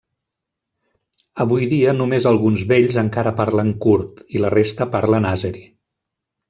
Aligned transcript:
Avui 1.45 1.67
dia 1.75 1.93
només 1.99 2.27
alguns 2.31 2.65
vells 2.73 2.99
encara 3.05 3.37
parlen 3.43 3.73
kurd 3.87 4.27
i 4.39 4.43
la 4.47 4.55
resta 4.59 4.93
parlen 4.97 5.33
àzeri. 5.35 5.67